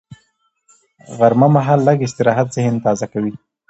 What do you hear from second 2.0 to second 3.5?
استراحت ذهن تازه کوي